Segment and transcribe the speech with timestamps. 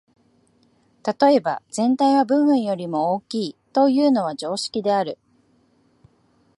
[1.05, 5.19] 例えば、「全体は部分よりも大きい」というのは常識である。